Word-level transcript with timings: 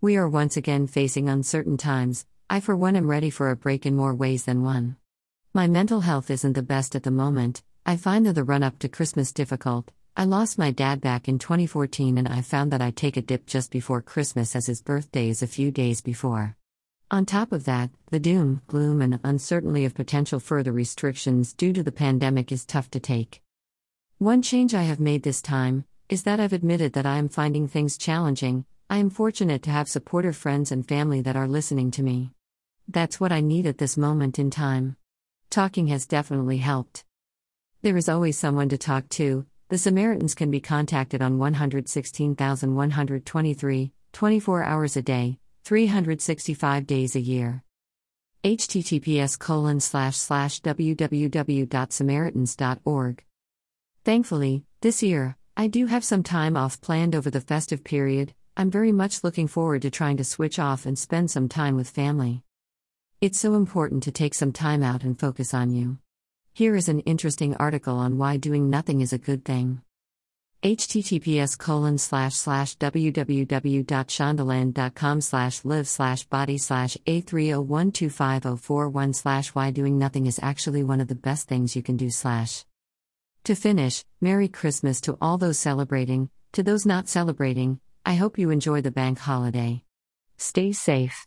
We 0.00 0.16
are 0.16 0.28
once 0.28 0.56
again 0.56 0.86
facing 0.86 1.28
uncertain 1.28 1.76
times. 1.76 2.24
I, 2.48 2.60
for 2.60 2.76
one, 2.76 2.94
am 2.94 3.10
ready 3.10 3.30
for 3.30 3.50
a 3.50 3.56
break 3.56 3.84
in 3.84 3.96
more 3.96 4.14
ways 4.14 4.44
than 4.44 4.62
one. 4.62 4.96
My 5.52 5.66
mental 5.66 6.02
health 6.02 6.30
isn't 6.30 6.52
the 6.52 6.62
best 6.62 6.94
at 6.94 7.02
the 7.02 7.10
moment. 7.10 7.64
I 7.84 7.96
find 7.96 8.24
the 8.24 8.44
run 8.44 8.62
up 8.62 8.78
to 8.78 8.88
Christmas 8.88 9.32
difficult. 9.32 9.90
I 10.16 10.22
lost 10.22 10.56
my 10.56 10.70
dad 10.70 11.00
back 11.00 11.26
in 11.26 11.40
2014 11.40 12.16
and 12.16 12.28
I 12.28 12.42
found 12.42 12.70
that 12.70 12.80
I 12.80 12.92
take 12.92 13.16
a 13.16 13.22
dip 13.22 13.44
just 13.44 13.72
before 13.72 14.00
Christmas 14.00 14.54
as 14.54 14.66
his 14.66 14.82
birthday 14.82 15.30
is 15.30 15.42
a 15.42 15.48
few 15.48 15.72
days 15.72 16.00
before. 16.00 16.54
On 17.10 17.26
top 17.26 17.50
of 17.50 17.64
that, 17.64 17.90
the 18.12 18.20
doom, 18.20 18.62
gloom, 18.68 19.02
and 19.02 19.18
uncertainty 19.24 19.84
of 19.84 19.94
potential 19.94 20.38
further 20.38 20.70
restrictions 20.70 21.52
due 21.52 21.72
to 21.72 21.82
the 21.82 21.90
pandemic 21.90 22.52
is 22.52 22.64
tough 22.64 22.88
to 22.92 23.00
take. 23.00 23.42
One 24.18 24.42
change 24.42 24.74
I 24.74 24.82
have 24.82 25.00
made 25.00 25.24
this 25.24 25.42
time 25.42 25.86
is 26.08 26.22
that 26.22 26.38
I've 26.38 26.52
admitted 26.52 26.92
that 26.92 27.06
I 27.06 27.16
am 27.16 27.28
finding 27.28 27.66
things 27.66 27.98
challenging, 27.98 28.64
I 28.90 28.96
am 28.96 29.10
fortunate 29.10 29.62
to 29.64 29.70
have 29.70 29.86
supportive 29.86 30.34
friends 30.34 30.72
and 30.72 30.88
family 30.88 31.20
that 31.20 31.36
are 31.36 31.46
listening 31.46 31.90
to 31.90 32.02
me. 32.02 32.30
That's 32.88 33.20
what 33.20 33.32
I 33.32 33.42
need 33.42 33.66
at 33.66 33.76
this 33.76 33.98
moment 33.98 34.38
in 34.38 34.50
time. 34.50 34.96
Talking 35.50 35.88
has 35.88 36.06
definitely 36.06 36.56
helped. 36.56 37.04
There 37.82 37.98
is 37.98 38.08
always 38.08 38.38
someone 38.38 38.70
to 38.70 38.78
talk 38.78 39.10
to. 39.10 39.44
The 39.68 39.76
Samaritans 39.76 40.34
can 40.34 40.50
be 40.50 40.60
contacted 40.60 41.20
on 41.20 41.36
116,123, 41.36 43.92
24 44.14 44.64
hours 44.64 44.96
a 44.96 45.02
day, 45.02 45.38
365 45.64 46.86
days 46.86 47.14
a 47.14 47.20
year. 47.20 47.62
https 48.42 49.38
colon 49.38 49.80
slash 49.80 50.16
slash 50.16 50.62
www.samaritans.org. 50.62 53.24
Thankfully, 54.04 54.64
this 54.80 55.02
year, 55.02 55.36
I 55.58 55.66
do 55.66 55.84
have 55.84 56.04
some 56.04 56.22
time 56.22 56.56
off 56.56 56.80
planned 56.80 57.14
over 57.14 57.28
the 57.28 57.42
festive 57.42 57.84
period, 57.84 58.32
I'm 58.60 58.72
very 58.72 58.90
much 58.90 59.22
looking 59.22 59.46
forward 59.46 59.82
to 59.82 59.90
trying 59.90 60.16
to 60.16 60.24
switch 60.24 60.58
off 60.58 60.84
and 60.84 60.98
spend 60.98 61.30
some 61.30 61.48
time 61.48 61.76
with 61.76 61.88
family. 61.88 62.42
It's 63.20 63.38
so 63.38 63.54
important 63.54 64.02
to 64.02 64.10
take 64.10 64.34
some 64.34 64.50
time 64.50 64.82
out 64.82 65.04
and 65.04 65.16
focus 65.16 65.54
on 65.54 65.70
you. 65.70 65.98
Here 66.54 66.74
is 66.74 66.88
an 66.88 66.98
interesting 67.00 67.54
article 67.54 67.96
on 67.96 68.18
why 68.18 68.36
doing 68.36 68.68
nothing 68.68 69.00
is 69.00 69.12
a 69.12 69.18
good 69.18 69.44
thing. 69.44 69.80
https 70.64 71.56
colon 71.56 71.98
slash 71.98 72.34
slash 72.34 72.76
www.shondaland.com 72.78 75.20
slash 75.20 75.64
live 75.64 75.86
slash 75.86 76.24
body 76.24 76.58
slash 76.58 76.96
a301250441 77.06 79.14
slash 79.14 79.50
why 79.50 79.70
doing 79.70 80.00
nothing 80.00 80.26
is 80.26 80.40
actually 80.42 80.82
one 80.82 81.00
of 81.00 81.06
the 81.06 81.14
best 81.14 81.46
things 81.46 81.76
you 81.76 81.82
can 81.84 81.96
do 81.96 82.10
slash. 82.10 82.64
To 83.44 83.54
finish, 83.54 84.04
Merry 84.20 84.48
Christmas 84.48 85.00
to 85.02 85.16
all 85.20 85.38
those 85.38 85.60
celebrating, 85.60 86.28
to 86.54 86.64
those 86.64 86.84
not 86.84 87.08
celebrating, 87.08 87.78
I 88.08 88.14
hope 88.14 88.38
you 88.38 88.48
enjoy 88.48 88.80
the 88.80 88.90
bank 88.90 89.18
holiday. 89.18 89.82
Stay 90.38 90.72
safe. 90.72 91.26